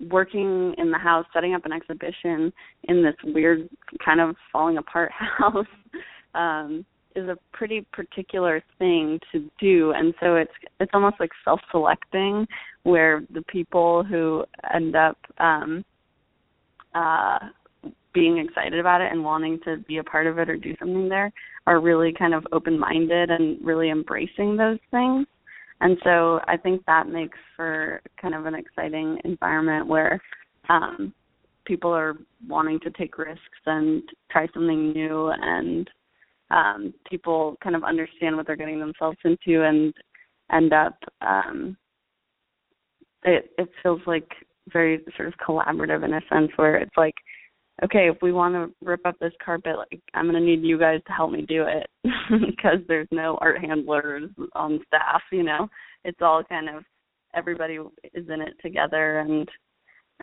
[0.10, 2.52] working in the house, setting up an exhibition
[2.84, 3.70] in this weird
[4.04, 5.66] kind of falling apart house
[6.36, 12.48] um, is a pretty particular thing to do, and so it's it's almost like self-selecting,
[12.84, 15.84] where the people who end up um,
[16.94, 17.40] uh,
[18.14, 21.08] being excited about it and wanting to be a part of it or do something
[21.10, 21.32] there
[21.68, 25.28] are really kind of open-minded and really embracing those things
[25.82, 30.22] and so I think that makes for kind of an exciting environment where
[30.70, 31.14] um,
[31.66, 32.16] people are
[32.48, 35.90] wanting to take risks and try something new, and
[36.52, 39.94] um, people kind of understand what they're getting themselves into and
[40.52, 40.98] end up.
[41.22, 41.78] Um,
[43.24, 44.30] it it feels like
[44.72, 47.16] very sort of collaborative in a sense where it's like
[47.84, 51.02] okay, if we want to rip up this carpet, like I'm gonna need you guys
[51.08, 51.90] to help me do it
[52.46, 55.22] because there's no art handlers on staff.
[55.32, 55.68] You know,
[56.04, 56.84] it's all kind of
[57.36, 57.78] everybody
[58.14, 59.50] is in it together, and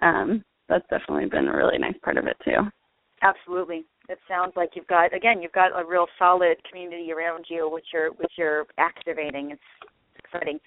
[0.02, 2.68] um, that's definitely been a really nice part of it too.
[3.22, 3.84] Absolutely.
[4.08, 7.86] It sounds like you've got again, you've got a real solid community around you, which
[7.92, 9.52] you're which you're activating.
[9.52, 10.58] It's exciting.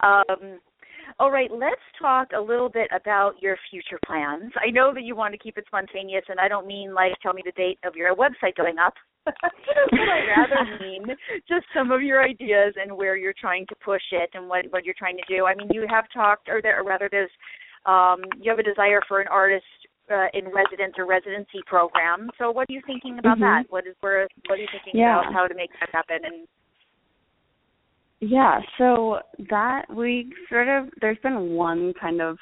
[0.00, 0.60] Um,
[1.18, 4.52] all right, let's talk a little bit about your future plans.
[4.56, 7.32] I know that you want to keep it spontaneous, and I don't mean like tell
[7.32, 8.94] me the date of your website going up.
[9.24, 11.04] but I rather mean
[11.48, 14.84] just some of your ideas and where you're trying to push it and what what
[14.84, 15.46] you're trying to do.
[15.46, 17.30] I mean, you have talked, or there, or rather, there's
[17.86, 19.64] um, you have a desire for an artist
[20.10, 22.30] uh, in residence or residency program.
[22.38, 23.64] So, what are you thinking about mm-hmm.
[23.64, 23.72] that?
[23.72, 24.28] What is where?
[24.46, 25.20] What are you thinking yeah.
[25.20, 26.18] about how to make that happen?
[26.24, 26.46] And
[28.28, 29.18] yeah, so
[29.50, 32.38] that we sort of there's been one kind of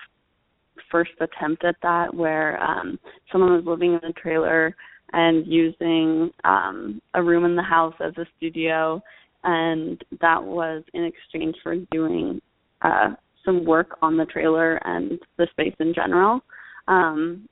[0.91, 2.99] first attempt at that where um
[3.31, 4.75] someone was living in a trailer
[5.13, 9.03] and using um a room in the house as a studio
[9.45, 12.41] and that was in exchange for doing
[12.83, 13.11] uh
[13.45, 16.41] some work on the trailer and the space in general.
[16.89, 17.49] Um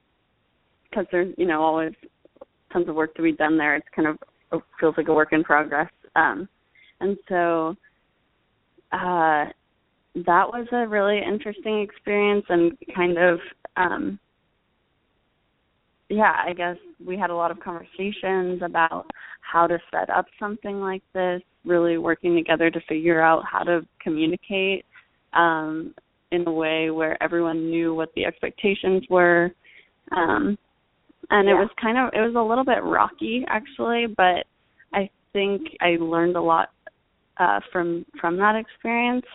[0.88, 1.92] because there's you know always
[2.72, 3.76] tons of work to be done there.
[3.76, 4.18] It's kind of
[4.52, 5.90] it feels like a work in progress.
[6.16, 6.48] Um
[7.00, 7.76] and so
[8.92, 9.46] uh
[10.14, 13.38] that was a really interesting experience and kind of
[13.76, 14.18] um
[16.08, 16.76] yeah, I guess
[17.06, 19.06] we had a lot of conversations about
[19.42, 23.86] how to set up something like this, really working together to figure out how to
[24.02, 24.84] communicate
[25.34, 25.94] um
[26.32, 29.52] in a way where everyone knew what the expectations were.
[30.10, 30.58] Um
[31.30, 31.54] and yeah.
[31.54, 34.46] it was kind of it was a little bit rocky actually, but
[34.92, 36.70] I think I learned a lot
[37.40, 39.26] uh, from from that experience,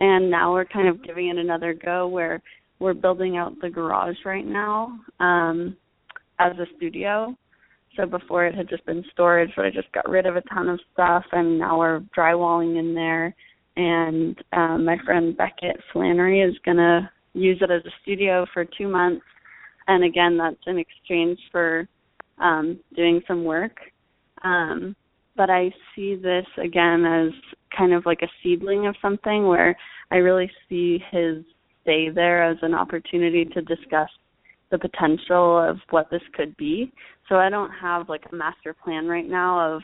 [0.00, 2.42] and now we're kind of giving it another go where
[2.78, 5.76] we're building out the garage right now um,
[6.38, 7.34] as a studio.
[7.96, 10.68] So before it had just been storage, but I just got rid of a ton
[10.68, 13.34] of stuff, and now we're drywalling in there
[13.76, 18.88] and um, my friend Beckett Flannery is to use it as a studio for two
[18.88, 19.24] months.
[19.88, 21.88] And again, that's in exchange for
[22.38, 23.76] um, doing some work.
[24.44, 24.94] Um,
[25.36, 27.32] but I see this again as
[27.76, 29.76] kind of like a seedling of something where
[30.10, 31.44] I really see his
[31.82, 34.08] stay there as an opportunity to discuss
[34.70, 36.92] the potential of what this could be.
[37.28, 39.82] So I don't have like a master plan right now of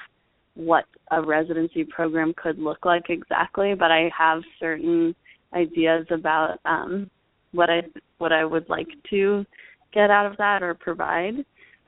[0.54, 5.14] what a residency program could look like exactly, but I have certain
[5.54, 7.10] ideas about um
[7.52, 7.82] what I
[8.18, 9.46] what I would like to
[9.94, 11.34] get out of that or provide.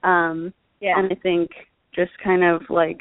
[0.02, 0.98] Um yeah.
[0.98, 1.50] and I think
[1.94, 3.00] just kind of like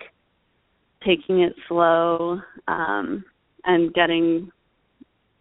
[1.06, 3.24] taking it slow um
[3.66, 4.52] and getting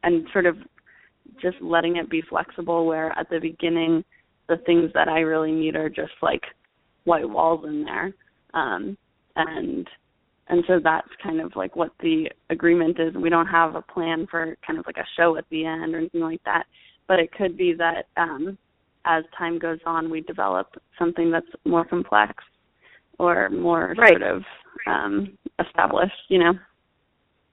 [0.03, 0.57] and sort of
[1.41, 4.05] just letting it be flexible where at the beginning
[4.49, 6.43] the things that I really need are just like
[7.05, 8.13] white walls in there.
[8.55, 8.97] Um
[9.37, 9.89] and
[10.49, 13.15] and so that's kind of like what the agreement is.
[13.15, 15.99] We don't have a plan for kind of like a show at the end or
[15.99, 16.65] anything like that.
[17.07, 18.57] But it could be that um
[19.05, 22.45] as time goes on we develop something that's more complex
[23.19, 24.11] or more right.
[24.11, 24.43] sort of
[24.87, 26.53] um established, you know.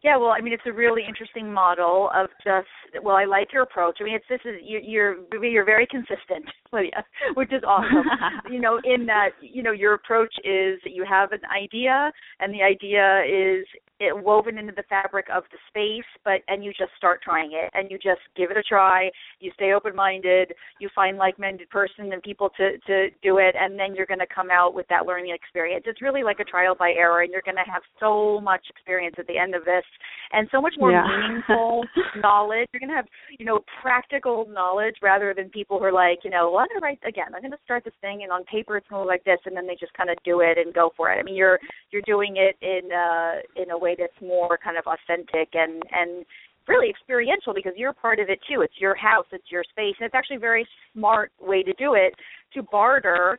[0.03, 2.68] Yeah, well, I mean, it's a really interesting model of just.
[3.03, 3.97] Well, I like your approach.
[3.99, 6.45] I mean, it's this is you, you're you're very consistent,
[6.76, 7.04] Lydia,
[7.36, 8.06] which is awesome.
[8.52, 12.54] you know, in that you know your approach is that you have an idea, and
[12.54, 13.66] the idea is
[14.00, 17.72] it woven into the fabric of the space, but and you just start trying it,
[17.74, 19.10] and you just give it a try.
[19.40, 20.54] You stay open-minded.
[20.80, 24.28] You find like-minded person and people to to do it, and then you're going to
[24.34, 25.86] come out with that learning experience.
[25.88, 29.16] It's really like a trial by error, and you're going to have so much experience
[29.18, 29.84] at the end of this
[30.32, 31.06] and so much more yeah.
[31.08, 31.84] meaningful
[32.22, 32.68] knowledge.
[32.74, 33.08] You're gonna have,
[33.38, 36.84] you know, practical knowledge rather than people who are like, you know, well, I'm gonna
[36.84, 37.36] write again.
[37.36, 39.68] I'm gonna start this thing, and on paper it's gonna look like this, and then
[39.68, 41.20] they just kind of do it and go for it.
[41.20, 41.59] I mean, you're
[41.91, 46.26] you're doing it in uh in a way that's more kind of authentic and and
[46.68, 48.61] really experiential because you're part of it too.
[48.61, 51.93] It's your house, it's your space, and it's actually a very smart way to do
[51.93, 52.16] it
[52.55, 53.38] to barter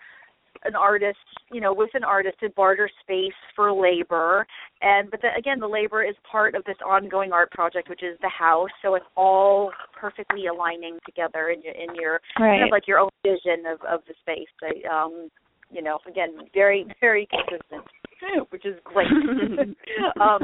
[0.67, 1.19] an artist,
[1.53, 4.47] you know, with an artist to barter space for labor.
[4.83, 8.19] And but the, again, the labor is part of this ongoing art project, which is
[8.21, 8.71] the house.
[8.83, 12.59] So it's all perfectly aligning together in your in your right.
[12.59, 14.49] kind of like your own vision of of the space.
[14.61, 15.29] So, um,
[15.71, 17.87] you know, again, very very consistent,
[18.51, 19.09] which is great.
[20.21, 20.41] um,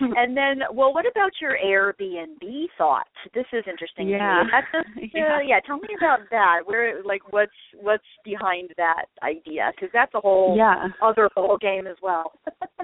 [0.16, 3.10] and then, well, what about your Airbnb thoughts?
[3.34, 4.08] This is interesting.
[4.08, 4.44] Yeah.
[4.44, 5.38] Just, uh, yeah.
[5.46, 5.60] yeah.
[5.66, 6.60] Tell me about that.
[6.64, 9.72] Where, like, what's what's behind that idea?
[9.74, 10.88] Because that's a whole yeah.
[11.02, 12.32] other whole game as well.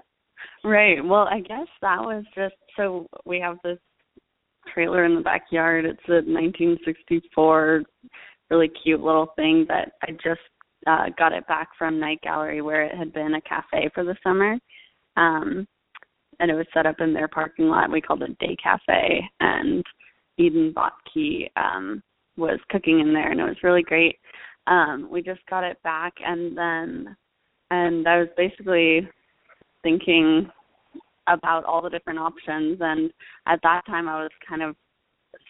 [0.64, 1.02] right.
[1.02, 3.78] Well, I guess that was just so we have this
[4.72, 5.84] trailer in the backyard.
[5.84, 7.82] It's a 1964
[8.50, 10.40] really cute little thing that I just
[10.86, 14.16] uh got it back from Night Gallery where it had been a cafe for the
[14.22, 14.56] summer.
[15.16, 15.66] Um
[16.40, 17.90] and it was set up in their parking lot.
[17.90, 19.84] We called it Day Cafe, and
[20.38, 22.02] Eden Botke um,
[22.36, 24.18] was cooking in there, and it was really great.
[24.66, 27.16] Um, we just got it back, and then,
[27.70, 29.08] and I was basically
[29.82, 30.50] thinking
[31.28, 33.10] about all the different options, and
[33.46, 34.76] at that time I was kind of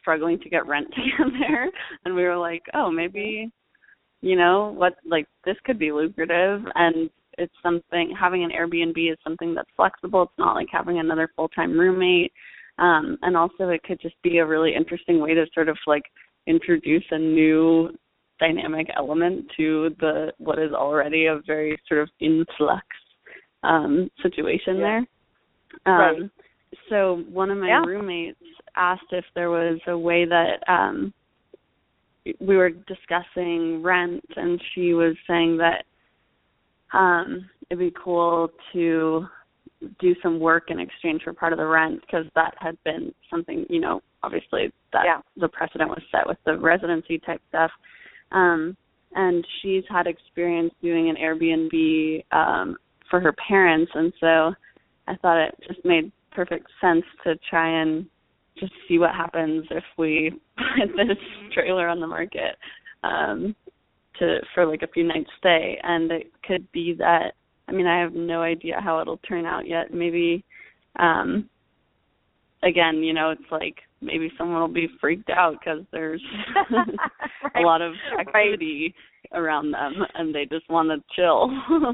[0.00, 1.70] struggling to get rent together,
[2.04, 3.50] and we were like, oh, maybe,
[4.20, 9.18] you know, what like this could be lucrative, and it's something having an Airbnb is
[9.22, 10.22] something that's flexible.
[10.22, 12.32] It's not like having another full time roommate.
[12.78, 16.04] Um, and also it could just be a really interesting way to sort of like
[16.46, 17.90] introduce a new
[18.38, 22.84] dynamic element to the what is already a very sort of influx
[23.62, 25.00] um situation yeah.
[25.86, 25.94] there.
[25.94, 26.30] Um right.
[26.90, 27.82] so one of my yeah.
[27.84, 28.38] roommates
[28.76, 31.14] asked if there was a way that um
[32.40, 35.84] we were discussing rent and she was saying that
[36.92, 39.26] um it'd be cool to
[40.00, 43.66] do some work in exchange for part of the rent because that had been something
[43.68, 45.20] you know obviously that yeah.
[45.36, 47.70] the precedent was set with the residency type stuff.
[48.32, 48.76] Um
[49.14, 52.76] and she's had experience doing an airbnb um
[53.10, 54.52] for her parents and so
[55.06, 58.06] i thought it just made perfect sense to try and
[58.58, 61.16] just see what happens if we put this
[61.52, 62.56] trailer on the market.
[63.02, 63.56] Um
[64.18, 67.34] to for like a few nights stay and it could be that
[67.68, 69.92] I mean I have no idea how it'll turn out yet.
[69.92, 70.44] Maybe
[70.98, 71.48] um
[72.62, 76.22] again, you know, it's like maybe someone will be freaked out cuz there's
[76.70, 76.88] right.
[77.56, 78.94] a lot of activity
[79.32, 79.40] right.
[79.40, 81.50] around them and they just want to chill.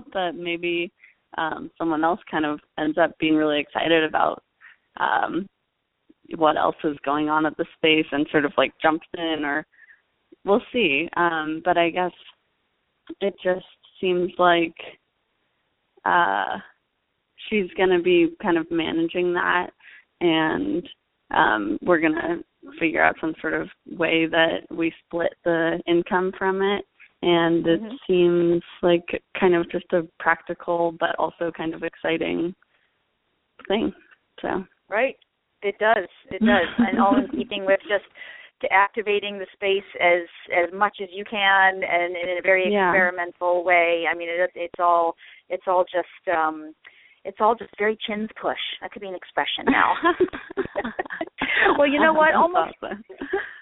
[0.13, 0.93] but maybe
[1.39, 4.43] um someone else kind of ends up being really excited about
[4.99, 5.49] um
[6.37, 9.67] what else is going on at the space and sort of like jumps in or
[10.45, 11.09] we'll see.
[11.17, 12.13] Um, but I guess
[13.21, 13.67] it just
[14.01, 14.75] seems like
[16.05, 16.59] uh
[17.49, 19.69] she's gonna be kind of managing that
[20.21, 20.89] and
[21.33, 22.39] um we're gonna
[22.79, 23.69] figure out some sort of
[23.99, 26.85] way that we split the income from it
[27.23, 27.99] and it Mhm.
[28.07, 32.55] seems like kind of just a practical but also kind of exciting
[33.69, 33.93] thing
[34.41, 35.17] so Right.
[35.63, 36.09] It does.
[36.31, 36.69] It does.
[36.79, 38.05] and all in keeping with just
[38.63, 40.23] to activating the space as
[40.57, 42.91] as much as you can and in a very Yeah.
[42.91, 44.07] experimental way.
[44.11, 45.17] I mean it, it's all
[45.51, 46.75] it's all just um
[47.25, 48.59] it's all just very Chin's Push.
[48.81, 49.95] That could be an expression now.
[51.79, 52.35] well, you know what?
[52.35, 53.03] Almost awesome.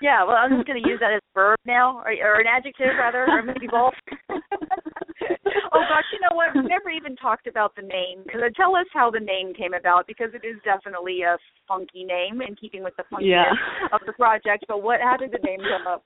[0.01, 2.97] yeah, well I'm just gonna use that as a verb now or, or an adjective
[2.99, 3.95] rather, or maybe both.
[4.31, 6.55] oh gosh, you know what?
[6.55, 8.23] We've never even talked about the name.
[8.25, 11.37] Because tell us how the name came about, because it is definitely a
[11.69, 13.53] funky name in keeping with the funkiness Yeah.
[13.93, 14.65] of the project.
[14.69, 15.01] But what?
[15.01, 16.05] How did the name come up?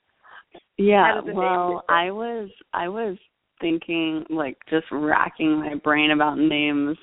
[0.77, 3.17] Yeah, How does it well, I was I was
[3.61, 6.97] thinking like just racking my brain about names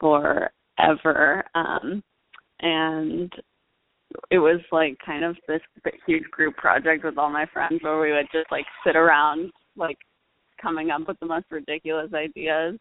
[0.00, 1.44] forever.
[1.54, 2.02] Um
[2.60, 3.32] and
[4.30, 5.60] it was like kind of this
[6.06, 9.98] huge group project with all my friends where we would just like sit around like
[10.60, 12.78] coming up with the most ridiculous ideas.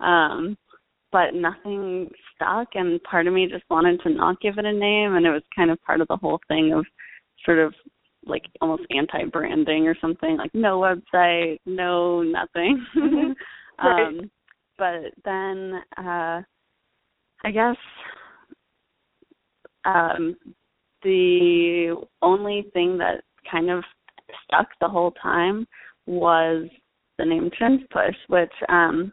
[0.00, 0.56] Um
[1.12, 5.14] but nothing stuck and part of me just wanted to not give it a name
[5.14, 6.84] and it was kind of part of the whole thing of
[7.44, 7.72] sort of
[8.26, 12.84] like almost anti branding or something like no website no nothing
[13.82, 14.06] Right.
[14.06, 14.30] um
[14.78, 16.42] but then uh
[17.44, 17.76] i guess
[19.84, 20.34] um
[21.02, 23.84] the only thing that kind of
[24.44, 25.66] stuck the whole time
[26.06, 26.66] was
[27.18, 29.12] the name Chin's Push, which um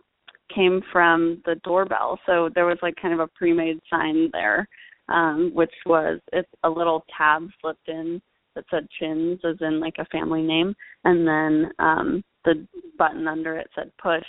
[0.53, 2.19] came from the doorbell.
[2.25, 4.67] So there was like kind of a pre-made sign there,
[5.07, 8.21] um, which was it's a little tab slipped in
[8.55, 10.75] that said Chins, as in like a family name,
[11.05, 12.67] and then um the
[12.97, 14.25] button under it said Push.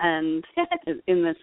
[0.00, 0.44] And
[1.06, 1.36] in this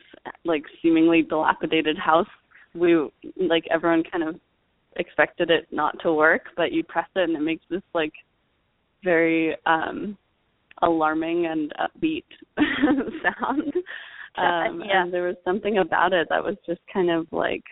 [0.46, 2.28] like seemingly dilapidated house,
[2.74, 2.96] we
[3.38, 4.40] like everyone kind of
[4.98, 8.14] expected it not to work, but you press it and it makes this like
[9.04, 10.18] very um
[10.82, 12.24] alarming and upbeat
[12.58, 13.74] sound.
[14.38, 15.04] Um Yeah.
[15.04, 17.64] and there was something about it that was just kind of like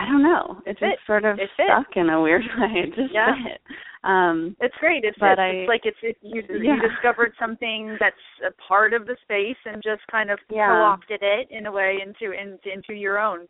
[0.00, 0.62] I don't know.
[0.64, 0.98] It just fit.
[1.06, 2.72] sort of It stuck in a weird way.
[2.88, 3.34] It just Yeah.
[3.44, 3.60] fit.
[4.02, 5.04] Um It's great.
[5.04, 6.76] It's, But it's, I- it's like it's it, you Yeah.
[6.76, 10.68] you discovered something that's a part of the space and just kind of Yeah.
[10.68, 13.46] co-opted it in a way into into into your own.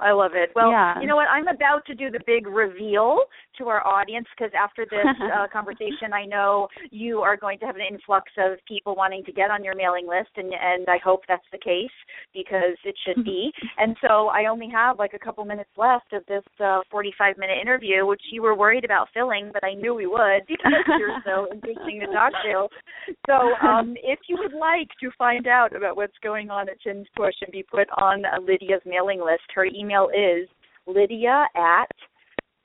[0.00, 0.50] I love it.
[0.54, 1.00] Well, Yeah.
[1.00, 1.28] you know what?
[1.28, 3.18] I'm about to do the big reveal
[3.58, 7.76] to our audience because after this uh, conversation, I know you are going to have
[7.76, 11.22] an influx of people wanting to get on your mailing list, and and I hope
[11.28, 11.94] that's the case
[12.32, 13.52] because it should be.
[13.78, 17.58] and so I only have like a couple minutes left of this uh, 45 minute
[17.60, 21.46] interview, which you were worried about filling, but I knew we would because you're so
[21.52, 22.68] interesting to talk to.
[23.26, 27.06] So um, if you would like to find out about what's going on at Chin's
[27.16, 30.48] Push and be put on uh, Lydia's mailing list, her email is
[30.86, 31.90] lydia at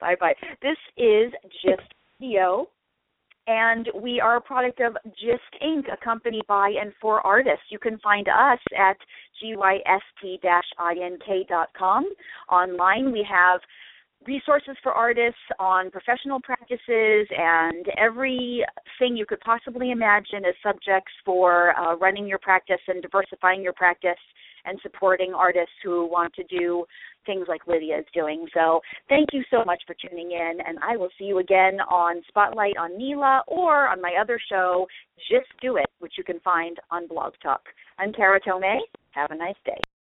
[0.00, 0.34] Bye bye.
[0.62, 1.30] This is
[1.62, 1.82] Just
[2.20, 2.68] Video,
[3.46, 7.64] and we are a product of GYST Inc., a company by and for artists.
[7.70, 8.98] You can find us at
[9.42, 10.04] gyst-ink.com.
[12.50, 13.60] Online, we have
[14.26, 21.74] resources for artists on professional practices and everything you could possibly imagine as subjects for
[21.78, 24.18] uh, running your practice and diversifying your practice
[24.64, 26.84] and supporting artists who want to do
[27.26, 28.46] things like Lydia is doing.
[28.54, 32.22] So thank you so much for tuning in, and I will see you again on
[32.28, 34.86] Spotlight on NELA or on my other show,
[35.30, 37.62] Just Do It, which you can find on Blog Talk.
[37.98, 38.78] I'm Kara Tomei.
[39.12, 39.80] Have a nice day.